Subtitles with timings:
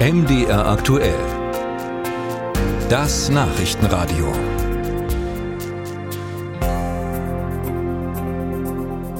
[0.00, 1.18] MDR aktuell.
[2.88, 4.32] Das Nachrichtenradio.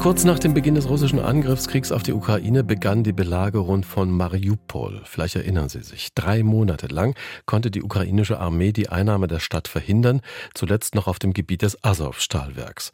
[0.01, 5.01] Kurz nach dem Beginn des russischen Angriffskriegs auf die Ukraine begann die Belagerung von Mariupol.
[5.03, 6.15] Vielleicht erinnern Sie sich.
[6.15, 10.21] Drei Monate lang konnte die ukrainische Armee die Einnahme der Stadt verhindern,
[10.55, 12.93] zuletzt noch auf dem Gebiet des Azov-Stahlwerks.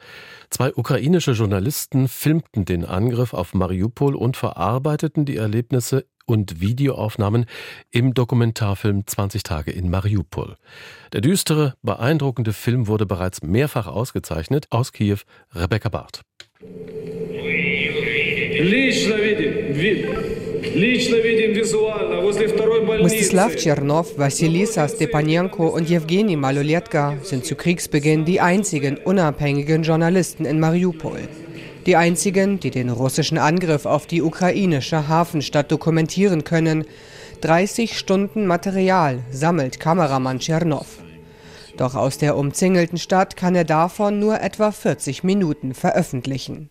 [0.49, 7.47] Zwei ukrainische Journalisten filmten den Angriff auf Mariupol und verarbeiteten die Erlebnisse und Videoaufnahmen
[7.91, 10.57] im Dokumentarfilm 20 Tage in Mariupol.
[11.13, 14.67] Der düstere, beeindruckende Film wurde bereits mehrfach ausgezeichnet.
[14.71, 15.19] Aus Kiew
[15.55, 16.23] Rebecca Barth.
[23.03, 30.59] Mstislav Tschernov, Wassilisa Stepanenko und Jewgeni Maloletka sind zu Kriegsbeginn die einzigen unabhängigen Journalisten in
[30.59, 31.29] Mariupol.
[31.87, 36.85] Die einzigen, die den russischen Angriff auf die ukrainische Hafenstadt dokumentieren können.
[37.43, 40.87] 30 Stunden Material sammelt Kameramann Tschernov.
[41.77, 46.71] Doch aus der umzingelten Stadt kann er davon nur etwa 40 Minuten veröffentlichen.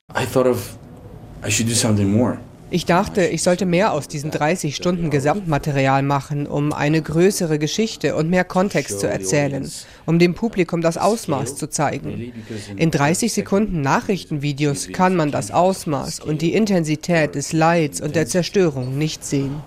[2.73, 8.15] Ich dachte, ich sollte mehr aus diesen 30 Stunden Gesamtmaterial machen, um eine größere Geschichte
[8.15, 9.71] und mehr Kontext zu erzählen,
[10.07, 12.33] um dem Publikum das Ausmaß zu zeigen.
[12.75, 18.25] In 30 Sekunden Nachrichtenvideos kann man das Ausmaß und die Intensität des Leids und der
[18.25, 19.61] Zerstörung nicht sehen.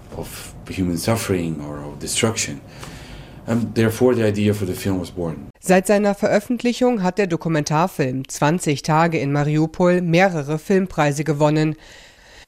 [5.60, 11.76] Seit seiner Veröffentlichung hat der Dokumentarfilm 20 Tage in Mariupol mehrere Filmpreise gewonnen.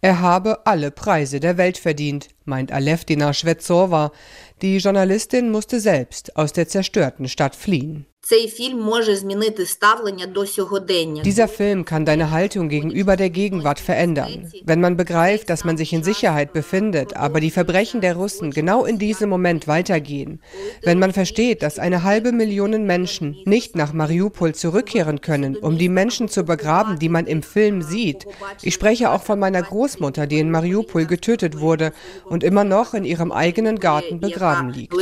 [0.00, 4.12] Er habe alle Preise der Welt verdient, meint Aleftina Schwetzowa.
[4.62, 8.06] Die Journalistin musste selbst aus der zerstörten Stadt fliehen.
[11.22, 14.52] Dieser Film kann deine Haltung gegenüber der Gegenwart verändern.
[14.64, 18.84] Wenn man begreift, dass man sich in Sicherheit befindet, aber die Verbrechen der Russen genau
[18.84, 20.42] in diesem Moment weitergehen.
[20.82, 25.88] Wenn man versteht, dass eine halbe Million Menschen nicht nach Mariupol zurückkehren können, um die
[25.88, 28.26] Menschen zu begraben, die man im Film sieht.
[28.60, 31.94] Ich spreche auch von meiner Großmutter, die in Mariupol getötet wurde
[32.26, 34.92] und immer noch in ihrem eigenen Garten begraben liegt.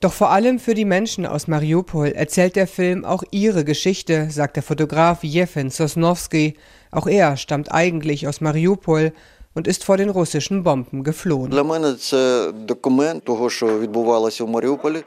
[0.00, 4.54] Doch vor allem für die Menschen aus Mariupol erzählt der Film auch ihre Geschichte, sagt
[4.54, 6.54] der Fotograf Jefen Sosnowski.
[6.92, 9.12] Auch er stammt eigentlich aus Mariupol
[9.54, 11.50] und ist vor den russischen Bomben geflohen.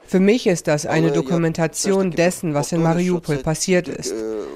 [0.04, 4.14] Für mich ist das eine Dokumentation dessen, was in Mariupol passiert ist.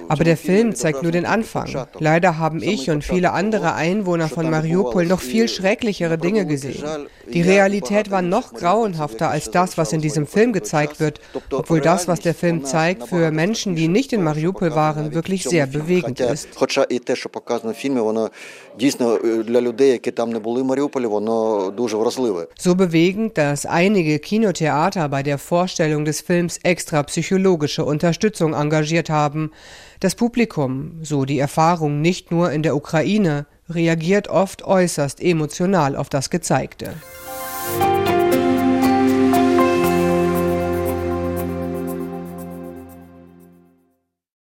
[0.09, 1.87] Aber der Film zeigt nur den Anfang.
[1.99, 6.85] Leider haben ich und viele andere Einwohner von Mariupol noch viel schrecklichere Dinge gesehen.
[7.33, 12.09] Die Realität war noch grauenhafter als das, was in diesem Film gezeigt wird, obwohl das,
[12.09, 16.49] was der Film zeigt, für Menschen, die nicht in Mariupol waren, wirklich sehr bewegend ist.
[22.59, 29.51] So bewegend, dass einige Kinotheater bei der Vorstellung des Films extra psychologische Unterstützung engagiert haben.
[30.01, 36.09] Das Publikum, so die Erfahrung nicht nur in der Ukraine, reagiert oft äußerst emotional auf
[36.09, 36.95] das Gezeigte.